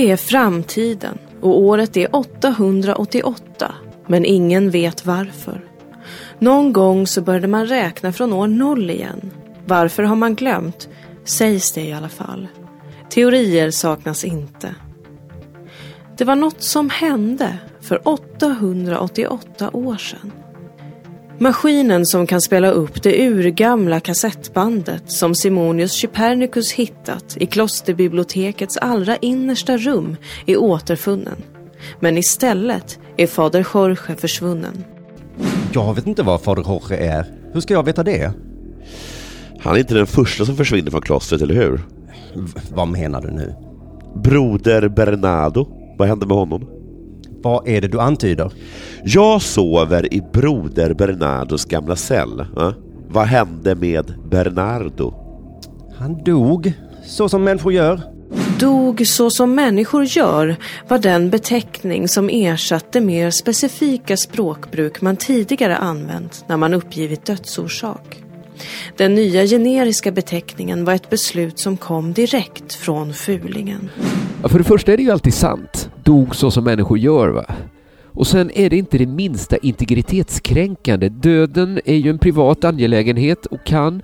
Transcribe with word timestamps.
Det 0.00 0.10
är 0.10 0.16
framtiden 0.16 1.18
och 1.40 1.58
året 1.60 1.96
är 1.96 2.16
888 2.16 3.74
men 4.06 4.24
ingen 4.24 4.70
vet 4.70 5.06
varför. 5.06 5.64
Någon 6.38 6.72
gång 6.72 7.06
så 7.06 7.22
började 7.22 7.48
man 7.48 7.66
räkna 7.66 8.12
från 8.12 8.32
år 8.32 8.46
noll 8.46 8.90
igen. 8.90 9.30
Varför 9.66 10.02
har 10.02 10.16
man 10.16 10.34
glömt? 10.34 10.88
Sägs 11.24 11.72
det 11.72 11.80
i 11.80 11.92
alla 11.92 12.08
fall. 12.08 12.48
Teorier 13.10 13.70
saknas 13.70 14.24
inte. 14.24 14.74
Det 16.16 16.24
var 16.24 16.36
något 16.36 16.62
som 16.62 16.90
hände 16.90 17.58
för 17.80 18.08
888 18.08 19.70
år 19.72 19.96
sedan. 19.96 20.32
Maskinen 21.42 22.06
som 22.06 22.26
kan 22.26 22.40
spela 22.40 22.70
upp 22.70 23.02
det 23.02 23.28
urgamla 23.28 24.00
kassettbandet 24.00 25.02
som 25.06 25.34
Simonius 25.34 25.92
Chypernicus 25.92 26.72
hittat 26.72 27.36
i 27.36 27.46
klosterbibliotekets 27.46 28.76
allra 28.76 29.16
innersta 29.16 29.76
rum 29.76 30.16
är 30.46 30.56
återfunnen. 30.56 31.36
Men 32.00 32.16
istället 32.16 32.98
är 33.16 33.26
fader 33.26 33.66
Jorge 33.74 34.16
försvunnen. 34.16 34.84
Jag 35.72 35.94
vet 35.94 36.06
inte 36.06 36.22
vad 36.22 36.40
fader 36.40 36.62
Jorge 36.62 36.96
är. 36.96 37.24
Hur 37.52 37.60
ska 37.60 37.74
jag 37.74 37.84
veta 37.84 38.02
det? 38.02 38.32
Han 39.60 39.74
är 39.74 39.78
inte 39.78 39.94
den 39.94 40.06
första 40.06 40.44
som 40.44 40.56
försvinner 40.56 40.90
från 40.90 41.02
klostret, 41.02 41.42
eller 41.42 41.54
hur? 41.54 41.80
V 42.34 42.60
vad 42.74 42.88
menar 42.88 43.20
du 43.20 43.30
nu? 43.30 43.54
Broder 44.14 44.88
Bernardo, 44.88 45.68
vad 45.98 46.08
hände 46.08 46.26
med 46.26 46.36
honom? 46.36 46.68
Vad 47.42 47.68
är 47.68 47.80
det 47.80 47.88
du 47.88 48.00
antyder? 48.00 48.52
Jag 49.04 49.42
sover 49.42 50.14
i 50.14 50.22
broder 50.32 50.94
Bernardos 50.94 51.64
gamla 51.64 51.96
cell. 51.96 52.40
Eh? 52.40 52.72
Vad 53.08 53.26
hände 53.26 53.74
med 53.74 54.14
Bernardo? 54.30 55.14
Han 55.98 56.24
dog, 56.24 56.72
så 57.06 57.28
som 57.28 57.44
människor 57.44 57.72
gör. 57.72 58.00
Dog 58.58 59.06
så 59.06 59.30
som 59.30 59.54
människor 59.54 60.04
gör 60.04 60.56
var 60.88 60.98
den 60.98 61.30
beteckning 61.30 62.08
som 62.08 62.28
ersatte 62.28 63.00
mer 63.00 63.30
specifika 63.30 64.16
språkbruk 64.16 65.00
man 65.00 65.16
tidigare 65.16 65.76
använt 65.76 66.44
när 66.46 66.56
man 66.56 66.74
uppgivit 66.74 67.24
dödsorsak. 67.24 68.22
Den 68.96 69.14
nya 69.14 69.46
generiska 69.46 70.12
beteckningen 70.12 70.84
var 70.84 70.92
ett 70.92 71.10
beslut 71.10 71.58
som 71.58 71.76
kom 71.76 72.12
direkt 72.12 72.74
från 72.74 73.12
fulingen. 73.12 73.90
Ja, 74.42 74.48
för 74.48 74.58
det 74.58 74.64
första 74.64 74.92
är 74.92 74.96
det 74.96 75.02
ju 75.02 75.10
alltid 75.10 75.34
sant. 75.34 75.90
Dog 76.02 76.36
så 76.36 76.50
som 76.50 76.64
människor 76.64 76.98
gör 76.98 77.28
va. 77.28 77.44
Och 78.12 78.26
sen 78.26 78.50
är 78.54 78.70
det 78.70 78.76
inte 78.76 78.98
det 78.98 79.06
minsta 79.06 79.56
integritetskränkande. 79.56 81.08
Döden 81.08 81.80
är 81.84 81.96
ju 81.96 82.10
en 82.10 82.18
privat 82.18 82.64
angelägenhet 82.64 83.46
och 83.46 83.64
kan 83.64 84.02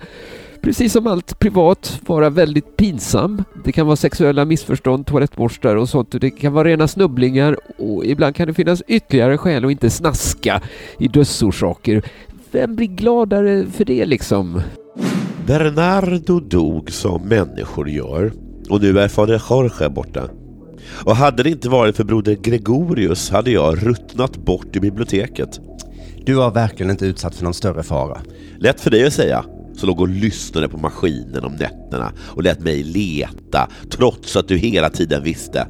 precis 0.61 0.93
som 0.93 1.07
allt 1.07 1.39
privat 1.39 1.99
vara 2.05 2.29
väldigt 2.29 2.77
pinsam. 2.77 3.43
Det 3.65 3.71
kan 3.71 3.85
vara 3.85 3.95
sexuella 3.95 4.45
missförstånd, 4.45 5.05
toalettborstar 5.05 5.75
och 5.75 5.89
sånt. 5.89 6.21
Det 6.21 6.29
kan 6.29 6.53
vara 6.53 6.67
rena 6.67 6.87
snubblingar 6.87 7.57
och 7.77 8.05
ibland 8.05 8.35
kan 8.35 8.47
det 8.47 8.53
finnas 8.53 8.81
ytterligare 8.87 9.37
skäl 9.37 9.65
att 9.65 9.71
inte 9.71 9.89
snaska 9.89 10.61
i 10.99 11.07
dödsorsaker. 11.07 12.01
Vem 12.51 12.75
blir 12.75 12.87
gladare 12.87 13.65
för 13.65 13.85
det 13.85 14.05
liksom? 14.05 14.61
Bernardo 15.45 16.39
dog 16.39 16.91
som 16.91 17.21
människor 17.21 17.89
gör 17.89 18.31
och 18.69 18.81
nu 18.81 18.99
är 18.99 19.07
fader 19.07 19.41
Jorge 19.49 19.89
borta. 19.89 20.29
Och 21.05 21.15
hade 21.15 21.43
det 21.43 21.49
inte 21.49 21.69
varit 21.69 21.95
för 21.95 22.03
broder 22.03 22.35
Gregorius 22.35 23.29
hade 23.29 23.51
jag 23.51 23.87
ruttnat 23.87 24.37
bort 24.37 24.75
i 24.75 24.79
biblioteket. 24.79 25.59
Du 26.25 26.33
var 26.33 26.51
verkligen 26.51 26.91
inte 26.91 27.05
utsatt 27.05 27.35
för 27.35 27.43
någon 27.43 27.53
större 27.53 27.83
fara. 27.83 28.21
Lätt 28.59 28.81
för 28.81 28.91
dig 28.91 29.07
att 29.07 29.13
säga, 29.13 29.45
som 29.73 29.87
låg 29.87 29.99
och 29.99 30.07
lyssnade 30.07 30.69
på 30.69 30.77
maskinen 30.77 31.43
om 31.43 31.51
nätterna 31.51 32.11
och 32.19 32.43
lät 32.43 32.59
mig 32.59 32.83
leta 32.83 33.69
trots 33.89 34.35
att 34.35 34.47
du 34.47 34.57
hela 34.57 34.89
tiden 34.89 35.23
visste. 35.23 35.67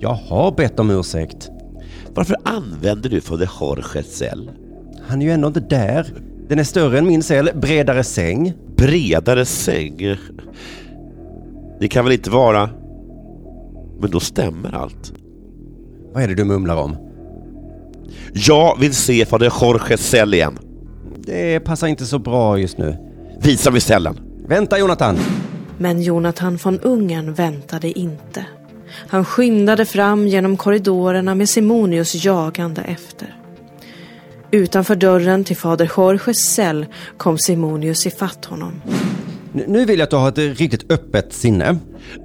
Jag 0.00 0.14
har 0.14 0.52
bett 0.52 0.80
om 0.80 0.90
ursäkt. 0.90 1.50
Varför 2.14 2.36
använder 2.44 3.10
du 3.10 3.20
fader 3.20 3.50
Jorges 3.60 4.16
cell? 4.16 4.50
Han 5.08 5.22
är 5.22 5.26
ju 5.26 5.32
ändå 5.32 5.48
inte 5.48 5.60
där. 5.60 6.06
Den 6.48 6.58
är 6.58 6.64
större 6.64 6.98
än 6.98 7.06
min 7.06 7.22
cell, 7.22 7.50
bredare 7.54 8.04
säng. 8.04 8.52
Bredare 8.76 9.44
säng? 9.44 10.16
Det 11.80 11.88
kan 11.88 12.04
väl 12.04 12.14
inte 12.14 12.30
vara... 12.30 12.70
Men 14.00 14.10
då 14.10 14.20
stämmer 14.20 14.74
allt. 14.74 15.12
Vad 16.12 16.22
är 16.22 16.28
det 16.28 16.34
du 16.34 16.44
mumlar 16.44 16.76
om? 16.76 16.96
Jag 18.32 18.80
vill 18.80 18.94
se 18.94 19.26
fader 19.26 19.52
Jorges 19.60 20.08
cell 20.08 20.34
igen. 20.34 20.58
Det 21.18 21.60
passar 21.60 21.86
inte 21.86 22.06
så 22.06 22.18
bra 22.18 22.58
just 22.58 22.78
nu. 22.78 22.96
Visa 23.40 23.70
mig 23.70 23.80
cellen. 23.80 24.20
Vänta 24.48 24.78
Jonathan! 24.78 25.18
Men 25.78 26.02
Jonathan 26.02 26.58
von 26.62 26.80
Ungern 26.80 27.34
väntade 27.34 27.98
inte. 27.98 28.46
Han 29.08 29.24
skyndade 29.24 29.84
fram 29.84 30.28
genom 30.28 30.56
korridorerna 30.56 31.34
med 31.34 31.48
Simonius 31.48 32.24
jagande 32.24 32.82
efter. 32.82 33.36
Utanför 34.50 34.96
dörren 34.96 35.44
till 35.44 35.56
fader 35.56 35.90
Jorges 35.96 36.54
cell 36.54 36.86
kom 37.16 37.38
Simonius 37.38 38.06
ifatt 38.06 38.44
honom. 38.44 38.72
Nu 39.52 39.84
vill 39.84 39.98
jag 39.98 40.04
att 40.04 40.10
du 40.10 40.16
har 40.16 40.28
ett 40.28 40.58
riktigt 40.58 40.92
öppet 40.92 41.32
sinne. 41.32 41.76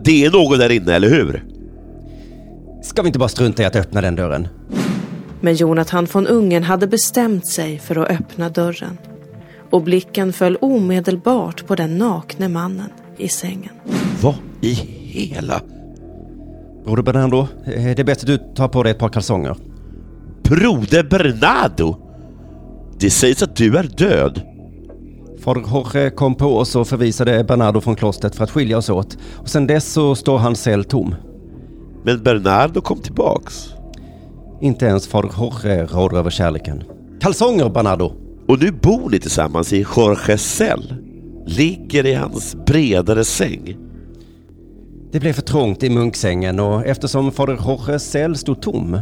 Det 0.03 0.25
är 0.25 0.31
någon 0.31 0.59
där 0.59 0.69
inne, 0.69 0.93
eller 0.93 1.09
hur? 1.09 1.43
Ska 2.81 3.01
vi 3.01 3.07
inte 3.07 3.19
bara 3.19 3.29
strunta 3.29 3.63
i 3.63 3.65
att 3.65 3.75
öppna 3.75 4.01
den 4.01 4.15
dörren? 4.15 4.47
Men 5.41 5.55
Jonathan 5.55 6.07
von 6.11 6.27
Ungern 6.27 6.63
hade 6.63 6.87
bestämt 6.87 7.47
sig 7.47 7.79
för 7.79 7.95
att 7.95 8.09
öppna 8.09 8.49
dörren. 8.49 8.97
Och 9.69 9.83
blicken 9.83 10.33
föll 10.33 10.55
omedelbart 10.55 11.67
på 11.67 11.75
den 11.75 11.97
nakne 11.97 12.49
mannen 12.49 12.89
i 13.17 13.27
sängen. 13.27 13.73
Vad 14.21 14.35
i 14.61 14.73
hela... 14.73 15.61
Broder 16.85 17.03
Bernardo, 17.03 17.39
eh, 17.65 17.83
det 17.83 17.99
är 17.99 18.03
bäst 18.03 18.21
att 18.21 18.27
du 18.27 18.37
tar 18.37 18.67
på 18.67 18.83
dig 18.83 18.91
ett 18.91 18.99
par 18.99 19.09
kalsonger. 19.09 19.55
Broder 20.43 21.03
Bernardo? 21.03 21.95
Det 22.99 23.09
sägs 23.09 23.43
att 23.43 23.55
du 23.55 23.77
är 23.77 23.83
död. 23.83 24.41
Fader 25.39 25.61
Jorge 25.61 26.09
kom 26.09 26.35
på 26.35 26.57
oss 26.57 26.75
och 26.75 26.87
förvisade 26.87 27.43
Bernardo 27.43 27.81
från 27.81 27.95
klostret 27.95 28.35
för 28.35 28.43
att 28.43 28.51
skilja 28.51 28.77
oss 28.77 28.89
åt. 28.89 29.17
Och 29.35 29.49
sen 29.49 29.67
dess 29.67 29.91
så 29.93 30.15
står 30.15 30.37
hans 30.37 30.61
cell 30.61 30.83
tom. 30.83 31.15
Men 32.03 32.23
Bernardo 32.23 32.81
kom 32.81 33.01
tillbaks. 33.01 33.73
Inte 34.61 34.85
ens 34.85 35.07
fader 35.07 35.31
Jorge 35.37 35.85
råder 35.85 36.17
över 36.17 36.29
kärleken. 36.29 36.83
Kalsonger 37.21 37.69
Bernardo! 37.69 38.13
Och 38.47 38.59
nu 38.59 38.71
bor 38.71 39.09
ni 39.09 39.19
tillsammans 39.19 39.73
i 39.73 39.85
Jorges 39.95 40.55
cell. 40.55 40.95
Ligger 41.45 42.05
i 42.05 42.13
hans 42.13 42.55
bredare 42.65 43.23
säng. 43.23 43.77
Det 45.11 45.19
blev 45.19 45.33
för 45.33 45.41
trångt 45.41 45.83
i 45.83 45.89
munksängen 45.89 46.59
och 46.59 46.85
eftersom 46.85 47.31
fader 47.31 47.59
Jorges 47.67 48.11
cell 48.11 48.35
stod 48.35 48.61
tom 48.61 48.99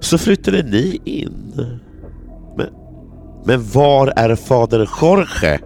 så 0.00 0.18
flyttade 0.18 0.62
ni 0.62 1.00
in. 1.04 1.52
Men, 2.56 2.66
men 3.44 3.70
var 3.70 4.12
är 4.16 4.34
fader 4.34 4.88
Jorge? 5.00 5.60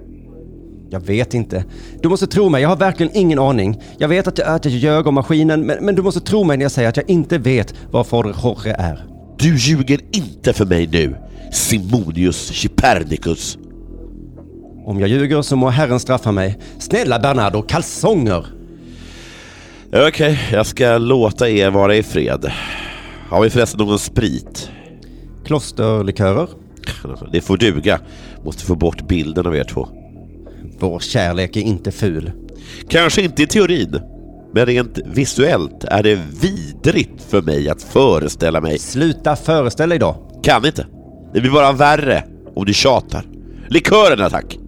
Jag 0.90 1.00
vet 1.00 1.34
inte. 1.34 1.64
Du 2.02 2.08
måste 2.08 2.26
tro 2.26 2.48
mig, 2.48 2.62
jag 2.62 2.68
har 2.68 2.76
verkligen 2.76 3.16
ingen 3.16 3.38
aning. 3.38 3.80
Jag 3.98 4.08
vet 4.08 4.26
att 4.26 4.38
jag, 4.38 4.48
att 4.48 4.64
jag 4.64 4.74
ljög 4.74 5.06
om 5.06 5.14
maskinen, 5.14 5.66
men, 5.66 5.84
men 5.84 5.94
du 5.94 6.02
måste 6.02 6.20
tro 6.20 6.44
mig 6.44 6.56
när 6.56 6.64
jag 6.64 6.72
säger 6.72 6.88
att 6.88 6.96
jag 6.96 7.10
inte 7.10 7.38
vet 7.38 7.74
var 7.90 8.04
fader 8.04 8.34
Jorge 8.42 8.74
är. 8.78 9.04
Du 9.38 9.56
ljuger 9.56 10.00
inte 10.12 10.52
för 10.52 10.64
mig 10.64 10.86
nu, 10.86 11.16
Simonius 11.52 12.50
Chypernicus. 12.50 13.58
Om 14.84 15.00
jag 15.00 15.08
ljuger 15.08 15.42
så 15.42 15.56
må 15.56 15.68
Herren 15.68 16.00
straffa 16.00 16.32
mig. 16.32 16.58
Snälla 16.78 17.18
Bernardo, 17.18 17.62
kalsonger! 17.62 18.46
Okej, 19.88 20.08
okay, 20.08 20.36
jag 20.52 20.66
ska 20.66 20.98
låta 20.98 21.48
er 21.48 21.70
vara 21.70 21.96
i 21.96 22.02
fred. 22.02 22.52
Har 23.28 23.42
vi 23.42 23.50
förresten 23.50 23.78
någon 23.78 23.98
sprit? 23.98 24.70
Klosterlikörer? 25.44 26.48
Det 27.32 27.40
får 27.40 27.56
duga. 27.56 28.00
Måste 28.44 28.64
få 28.64 28.74
bort 28.74 29.08
bilden 29.08 29.46
av 29.46 29.56
er 29.56 29.64
två. 29.64 29.88
Vår 30.78 30.98
kärlek 30.98 31.56
är 31.56 31.60
inte 31.60 31.92
ful. 31.92 32.32
Kanske 32.88 33.22
inte 33.22 33.42
i 33.42 33.46
teorin. 33.46 34.00
Men 34.54 34.66
rent 34.66 34.98
visuellt 35.06 35.84
är 35.84 36.02
det 36.02 36.20
vidrigt 36.40 37.22
för 37.28 37.42
mig 37.42 37.68
att 37.68 37.82
föreställa 37.82 38.60
mig... 38.60 38.78
Sluta 38.78 39.36
föreställa 39.36 39.88
dig 39.88 39.98
då. 39.98 40.40
Kan 40.42 40.66
inte. 40.66 40.86
Det 41.34 41.40
blir 41.40 41.50
bara 41.50 41.72
värre 41.72 42.24
om 42.54 42.64
du 42.64 42.72
tjatar. 42.72 43.24
Likörerna 43.68 44.30
tack! 44.30 44.58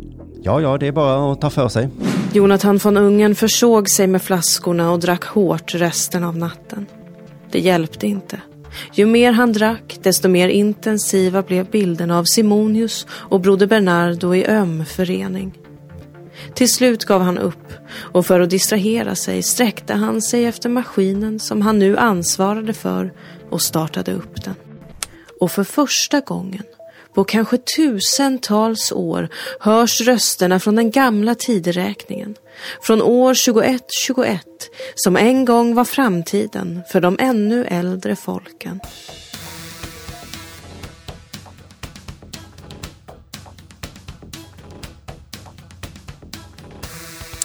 Ja, 0.43 0.61
ja, 0.61 0.79
det 0.79 0.87
är 0.87 0.93
bara 0.93 1.33
att 1.33 1.41
ta 1.41 1.51
för 1.51 1.69
sig. 1.69 1.89
Jonathan 2.33 2.79
von 2.79 2.97
Ungern 2.97 3.35
försåg 3.35 3.89
sig 3.89 4.07
med 4.07 4.23
flaskorna 4.23 4.93
och 4.93 5.01
drack 5.01 5.25
hårt 5.25 5.75
resten 5.75 6.25
av 6.25 6.37
natten. 6.37 6.87
Det 7.51 7.59
hjälpte 7.59 8.07
inte. 8.07 8.41
Ju 8.93 9.07
mer 9.07 9.33
han 9.33 9.53
drack, 9.53 9.99
desto 10.03 10.29
mer 10.29 10.49
intensiva 10.49 11.43
blev 11.43 11.71
bilderna 11.71 12.19
av 12.19 12.25
Simonius 12.25 13.07
och 13.11 13.41
broder 13.41 13.67
Bernardo 13.67 14.35
i 14.35 14.47
öm 14.47 14.85
förening. 14.85 15.59
Till 16.55 16.73
slut 16.73 17.05
gav 17.05 17.23
han 17.23 17.39
upp 17.39 17.73
och 17.91 18.27
för 18.27 18.41
att 18.41 18.51
distrahera 18.51 19.15
sig 19.15 19.43
sträckte 19.43 19.95
han 19.95 20.23
sig 20.23 20.45
efter 20.45 20.69
maskinen 20.69 21.41
som 21.41 21.63
han 21.63 21.79
nu 21.79 21.97
ansvarade 21.97 22.73
för 22.73 23.13
och 23.51 23.63
startade 23.63 24.13
upp 24.13 24.45
den. 24.45 24.55
Och 25.41 25.51
för 25.51 25.65
första 25.65 26.21
gången 26.21 26.63
på 27.15 27.25
kanske 27.25 27.59
tusentals 27.59 28.93
år 28.93 29.29
hörs 29.61 30.01
rösterna 30.01 30.61
från 30.61 30.77
den 30.77 30.91
gamla 30.91 31.35
tideräkningen. 31.35 32.35
Från 32.83 33.03
år 33.03 33.35
2121 33.35 34.45
som 34.95 35.17
en 35.17 35.45
gång 35.45 35.75
var 35.75 35.85
framtiden 35.85 36.83
för 36.93 37.01
de 37.01 37.17
ännu 37.21 37.65
äldre 37.65 38.17
folken. 38.17 38.81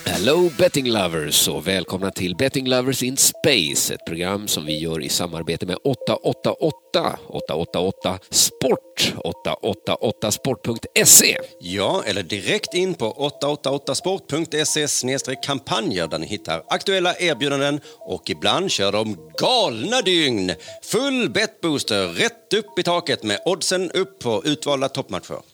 Hello 0.05 0.49
betting 0.57 0.91
lovers 0.91 1.47
och 1.47 1.67
välkomna 1.67 2.11
till 2.11 2.35
Betting 2.35 2.67
Lovers 2.67 3.03
in 3.03 3.17
Space, 3.17 3.93
ett 3.93 4.05
program 4.05 4.47
som 4.47 4.65
vi 4.65 4.79
gör 4.79 5.01
i 5.01 5.09
samarbete 5.09 5.65
med 5.65 5.77
888, 5.83 7.19
888 7.27 8.19
Sport, 8.29 9.13
888sport.se. 9.17 11.37
Ja, 11.59 12.03
eller 12.05 12.23
direkt 12.23 12.73
in 12.73 12.93
på 12.93 13.31
888sport.se 13.43 15.35
kampanjer 15.35 16.07
där 16.07 16.19
ni 16.19 16.27
hittar 16.27 16.63
aktuella 16.67 17.15
erbjudanden 17.15 17.79
och 17.99 18.29
ibland 18.29 18.71
kör 18.71 18.91
de 18.91 19.31
galna 19.37 20.01
dygn. 20.01 20.51
Full 20.83 21.29
betbooster 21.29 22.07
rätt 22.07 22.53
upp 22.53 22.79
i 22.79 22.83
taket 22.83 23.23
med 23.23 23.39
oddsen 23.45 23.91
upp 23.91 24.19
på 24.19 24.41
utvalda 24.45 24.89
toppmatcher. 24.89 25.52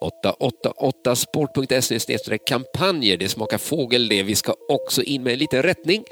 888sport.se 0.00 2.38
kampanjer. 2.46 3.16
Det 3.16 3.28
smakar 3.28 3.58
fågel 3.58 4.08
det. 4.08 4.22
Vi 4.22 4.34
ska 4.34 4.54
också 4.68 5.02
in 5.02 5.22
med 5.22 5.32
en 5.32 5.38
liten 5.38 5.62
rättning. 5.62 6.04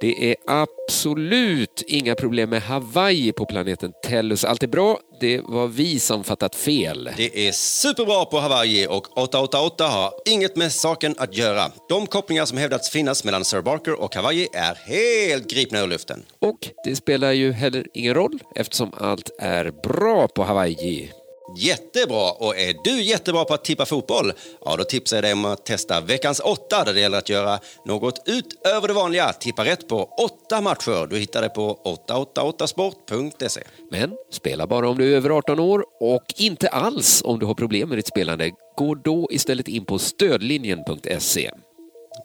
Det 0.00 0.30
är 0.30 0.36
absolut 0.46 1.82
inga 1.86 2.14
problem 2.14 2.50
med 2.50 2.62
Hawaii 2.62 3.32
på 3.32 3.46
planeten 3.46 3.92
Tellus. 4.04 4.44
Allt 4.44 4.62
är 4.62 4.66
bra. 4.66 5.00
Det 5.20 5.40
var 5.40 5.66
vi 5.66 6.00
som 6.00 6.24
fattat 6.24 6.54
fel. 6.54 7.10
Det 7.16 7.48
är 7.48 7.52
superbra 7.52 8.24
på 8.24 8.38
Hawaii 8.38 8.86
och 8.86 9.18
888 9.18 9.84
har 9.84 10.12
inget 10.26 10.56
med 10.56 10.72
saken 10.72 11.14
att 11.18 11.36
göra. 11.36 11.72
De 11.88 12.06
kopplingar 12.06 12.44
som 12.44 12.58
hävdats 12.58 12.90
finnas 12.90 13.24
mellan 13.24 13.44
Sir 13.44 13.60
Barker 13.60 14.00
och 14.00 14.14
Hawaii 14.14 14.48
är 14.52 14.74
helt 14.74 15.50
gripna 15.50 15.80
ur 15.80 15.86
luften. 15.86 16.22
Och 16.38 16.68
det 16.84 16.96
spelar 16.96 17.32
ju 17.32 17.52
heller 17.52 17.86
ingen 17.94 18.14
roll 18.14 18.38
eftersom 18.56 18.92
allt 18.96 19.30
är 19.38 19.72
bra 19.82 20.28
på 20.28 20.42
Hawaii. 20.42 21.10
Jättebra! 21.56 22.30
Och 22.32 22.58
är 22.58 22.74
du 22.84 23.02
jättebra 23.02 23.44
på 23.44 23.54
att 23.54 23.64
tippa 23.64 23.86
fotboll? 23.86 24.32
Ja, 24.64 24.76
då 24.76 24.84
tipsar 24.84 25.16
jag 25.16 25.24
dig 25.24 25.32
om 25.32 25.44
att 25.44 25.66
testa 25.66 26.00
veckans 26.00 26.40
åtta 26.40 26.84
där 26.84 26.94
det 26.94 27.00
gäller 27.00 27.18
att 27.18 27.28
göra 27.28 27.58
något 27.86 28.22
utöver 28.26 28.88
det 28.88 28.94
vanliga. 28.94 29.32
Tippa 29.32 29.64
rätt 29.64 29.88
på 29.88 30.02
åtta 30.04 30.60
matcher. 30.60 31.06
Du 31.06 31.18
hittar 31.18 31.42
det 31.42 31.48
på 31.48 31.78
888sport.se. 32.08 33.62
Men 33.90 34.12
spela 34.32 34.66
bara 34.66 34.88
om 34.88 34.98
du 34.98 35.12
är 35.12 35.16
över 35.16 35.30
18 35.30 35.60
år 35.60 35.84
och 36.00 36.24
inte 36.36 36.68
alls 36.68 37.22
om 37.24 37.38
du 37.38 37.46
har 37.46 37.54
problem 37.54 37.88
med 37.88 37.98
ditt 37.98 38.08
spelande. 38.08 38.50
Gå 38.76 38.94
då 38.94 39.28
istället 39.30 39.68
in 39.68 39.84
på 39.84 39.98
stödlinjen.se. 39.98 41.50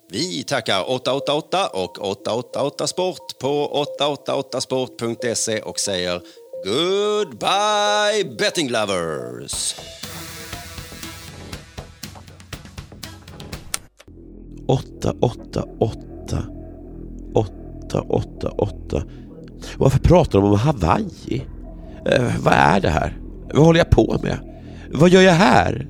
Vi 0.10 0.44
tackar 0.44 0.90
888 0.90 1.68
och 1.68 2.10
888 2.10 2.88
Sport 2.88 3.40
på 3.40 3.86
888sport.se 4.00 5.62
och 5.62 5.80
säger 5.80 6.22
Goodbye 6.66 8.24
betting 8.38 8.70
lovers! 8.72 9.76
888 14.68 15.64
888 17.34 19.04
Varför 19.78 20.00
pratar 20.00 20.40
de 20.40 20.52
om 20.52 20.60
Hawaii? 20.60 21.46
Eh, 22.06 22.24
vad 22.40 22.54
är 22.54 22.80
det 22.82 22.90
här? 22.90 23.18
Vad 23.54 23.66
håller 23.66 23.80
jag 23.80 23.90
på 23.90 24.20
med? 24.24 24.38
Vad 24.92 25.10
gör 25.10 25.22
jag 25.22 25.34
här? 25.34 25.88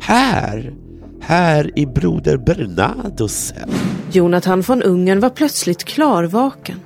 Här? 0.00 0.74
Här 1.20 1.78
i 1.78 1.86
broder 1.86 2.36
Bernardos 2.36 3.32
cell? 3.32 3.70
Jonathan 4.12 4.60
von 4.60 4.82
Ungern 4.82 5.20
var 5.20 5.30
plötsligt 5.30 5.84
klarvaken. 5.84 6.80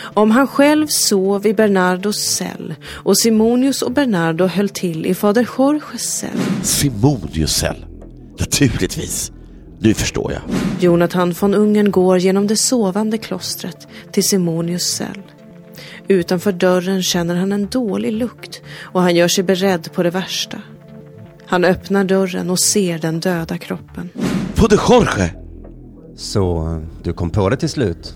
Om 0.00 0.30
han 0.30 0.46
själv 0.46 0.86
sov 0.86 1.46
i 1.46 1.54
Bernardos 1.54 2.16
cell 2.16 2.74
och 2.88 3.18
Simonius 3.18 3.82
och 3.82 3.92
Bernardo 3.92 4.46
höll 4.46 4.68
till 4.68 5.06
i 5.06 5.14
fader 5.14 5.48
Jorges 5.58 6.16
cell. 6.16 6.40
Simonius 6.62 7.56
cell? 7.56 7.86
Naturligtvis. 8.38 9.32
Nu 9.78 9.94
förstår 9.94 10.32
jag. 10.32 10.42
Jonathan 10.80 11.34
von 11.40 11.54
Ungern 11.54 11.90
går 11.90 12.18
genom 12.18 12.46
det 12.46 12.56
sovande 12.56 13.18
klostret 13.18 13.88
till 14.12 14.24
Simonius 14.24 14.82
cell. 14.82 15.22
Utanför 16.08 16.52
dörren 16.52 17.02
känner 17.02 17.36
han 17.36 17.52
en 17.52 17.66
dålig 17.66 18.12
lukt 18.12 18.60
och 18.82 19.02
han 19.02 19.16
gör 19.16 19.28
sig 19.28 19.44
beredd 19.44 19.92
på 19.92 20.02
det 20.02 20.10
värsta. 20.10 20.58
Han 21.46 21.64
öppnar 21.64 22.04
dörren 22.04 22.50
och 22.50 22.58
ser 22.58 22.98
den 22.98 23.20
döda 23.20 23.58
kroppen. 23.58 24.08
Fader 24.54 24.80
Jorge! 24.88 25.34
Så 26.16 26.82
du 27.02 27.12
kom 27.12 27.30
på 27.30 27.48
det 27.48 27.56
till 27.56 27.68
slut? 27.68 28.14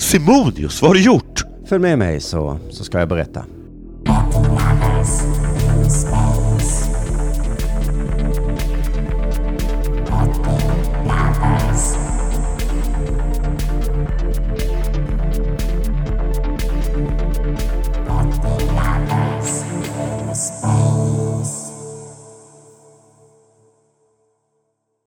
Simonius, 0.00 0.82
vad 0.82 0.88
har 0.88 0.94
du 0.94 1.02
gjort? 1.04 1.42
Följ 1.66 1.82
med 1.82 1.98
mig 1.98 2.20
så, 2.20 2.58
så 2.70 2.84
ska 2.84 2.98
jag 2.98 3.08
berätta. 3.08 3.44